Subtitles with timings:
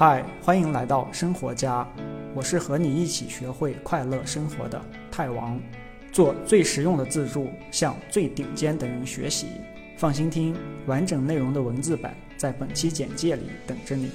[0.00, 1.86] 嗨，欢迎来到生活家，
[2.34, 5.60] 我是和你一起学会快乐生活的泰王，
[6.10, 9.48] 做最实用的自助，向最顶尖的人学习。
[9.98, 14.10] 放心听，完整内容的文字版在本期简介里等着你。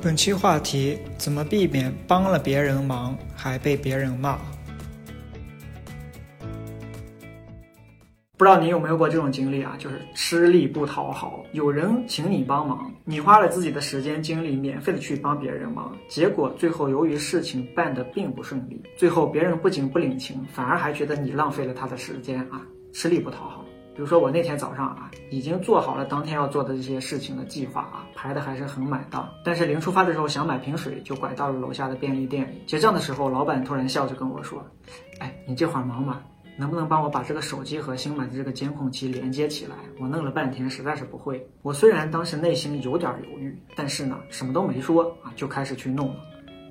[0.00, 4.38] 本期话题：怎么避免帮了别人忙还被别人骂？
[8.42, 9.76] 不知道你有没有过这种经历啊？
[9.78, 22.60] 就是吃力不讨好，有人请你帮忙，你花了自己的时间精力，免费的去帮别人忙，结果最后由于事情办得并不顺利，最后别人不仅不领情，反而还觉得你浪费了他的时间啊，
[22.92, 23.64] 吃力不讨好。
[23.94, 32.60] 比如说我那天早上啊，已经做好了当天要做的这些事情的计划啊，排的还是很满当，但是临出发的时候想买瓶水，就拐到了楼下的便利店里。
[32.66, 34.60] 结账的时候，老板突然笑着跟我说
[35.20, 36.20] ：“哎，你这会儿忙吗？”
[36.56, 39.76] 能不能帮我把这个手机和新买的这个监控器连接起来？
[39.98, 41.46] 我弄了半天，实在是不会。
[41.62, 46.16] 我虽然当时内心有点犹豫，但是呢，什么都没说啊，就开始去弄了。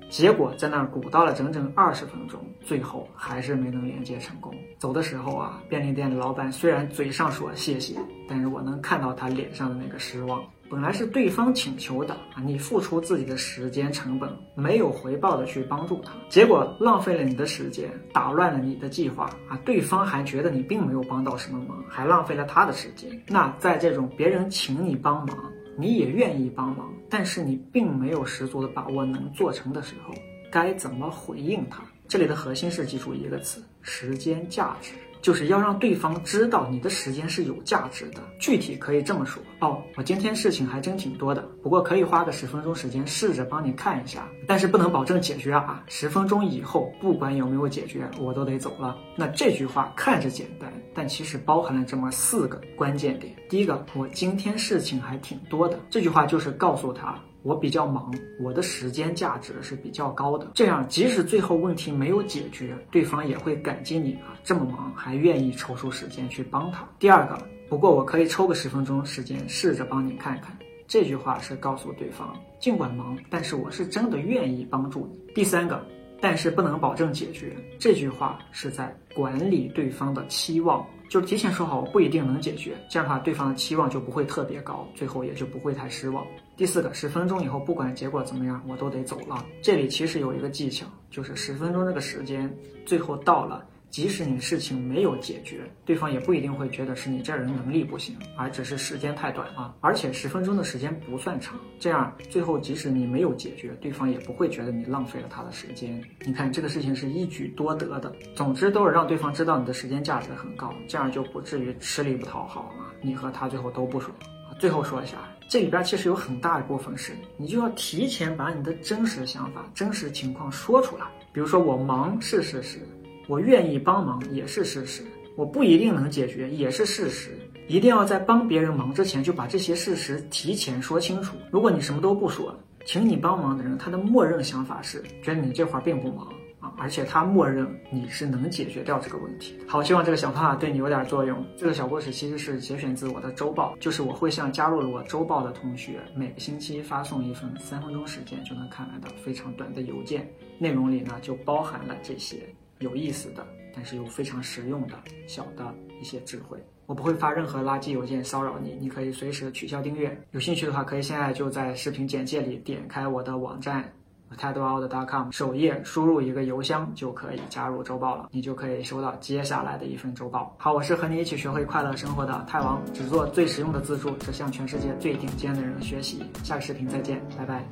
[0.08, 4.54] 结果在那儿鼓捣了整整二十分钟，最后还是没能连接成功。
[4.78, 7.96] 走的时候啊，便利店的老板虽然嘴上说谢谢，
[8.28, 10.44] 但是我能看到他脸上的那个失望。
[10.72, 23.10] 本来是对方请求的啊，你付出自己的时间成本，没有回报的去帮助他，结果浪费了你的时间，打乱了你的计划啊，对方还觉得你并没有帮到什么忙，还浪费了他的时间。
[23.26, 25.36] 那在这种别人请你帮忙，
[25.76, 30.14] 你也愿意帮忙，但是你并没有十足的把握能做成的时候，
[30.50, 31.82] 该怎么回应他？
[32.08, 34.94] 这里的核心是记住一个词：时间价值。
[35.22, 38.20] 就是要让对方知道你的时间是有价值的。
[38.38, 45.82] 具体可以这么说哦，我今天事情还真挺多的，不过可以花个十分钟时间试着帮你看一下，但是不能保证解决啊。
[45.86, 48.98] 十分钟以后，不管有没有解决，我都得走了。
[49.16, 53.32] 那这句话看着简单，但其实包含了这么四个关键点。
[53.48, 57.16] 第一个，我今天事情还挺多的，这句话就是告诉他。
[57.42, 60.50] 我比较忙，我的时间价值是比较高的。
[60.54, 66.88] 这样，即使最后问题没有解决，对方也会感激你啊，这么忙还愿意抽出时间去帮他。
[66.98, 67.38] 第二个，
[67.68, 70.56] 不过我可以抽个十分钟时间试着帮你看看。
[70.86, 75.18] 这句话是告诉对方，尽管忙，但是我是真的愿意帮助你。
[75.34, 75.82] 第三个，
[76.22, 77.54] 但是不能保证解决。
[77.78, 80.86] 这句话是在管理对方的期望。
[81.10, 86.26] 就是提前说好，不一定能解决，这样的话对方的期望就不会特别高，最后也就不会太失望。
[86.56, 89.44] 第四个，十分钟以后不管结果怎么样，我都得走了。
[89.60, 92.50] 这里其实有一个技巧，就是十分钟这个时间
[92.86, 93.62] 最后到了。
[93.92, 99.76] 即使你事情没有解决，对方也不一定会觉得是你这人能力不行，而只是时间太短了。
[99.82, 106.02] 而且十分钟的时间不算长，这样最后即使你没有解决，对方也不会觉得你浪费了他的时间。
[106.24, 108.10] 你看这个事情是一举多得的。
[108.34, 114.10] 总之都是让对方知道你的时间价值很高，这样就不至于吃力不讨好啊，你和他最后都不爽。
[114.58, 115.18] 最后说一下，
[115.50, 121.04] 这里边其实有很大一部分是你就要提前把你的真实想法、真实情况说出来。
[121.30, 122.80] 比如说我忙是事实。
[123.28, 125.02] 我愿意帮忙也是事实，
[125.36, 127.30] 我不一定能解决也是事实。
[127.68, 131.36] 一定要在帮别人忙之前就把这些事实提前说清楚。
[131.50, 136.26] 如果你什么都不说，请你帮忙的人他的默认想法是觉得你这会儿并不忙
[136.58, 139.56] 啊，而且他默认你是能解决掉这个问题。
[139.66, 141.46] 好，希望这个小方法对你有点作用。
[141.56, 150.28] 这个小故事其实是节选自我的周报，就是我会向加入了我周报的同学每个星期发送一份三分钟时间就能看完的非常短的邮件，
[150.58, 152.42] 内容里呢就包含了这些。
[152.82, 154.94] 有意思的，但是又非常实用的
[155.26, 160.16] 小的一些智慧，我不会发任何垃圾邮件骚扰你，你可以随时取消订阅。
[160.32, 163.90] 有兴趣的话，可以现在就在视频简介里点开我的网站
[164.36, 170.54] t e d w o r l d c o m 首页输入一个邮箱就可以加入周报了，你就可以收到接下来的一份周报。
[170.58, 176.22] 好，我是和你一起学会快乐生活的泰王，只做最实用的自助，只向全世界最顶尖的人学习。
[176.42, 177.62] 下个视频再见，拜拜。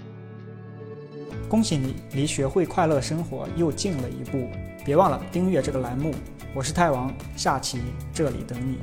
[1.48, 4.46] 恭喜你，离学会快乐生活又近了一步。
[4.84, 6.14] 别忘了订阅这个栏目，
[6.54, 7.80] 我是泰王，下期
[8.14, 8.78] 这里等你。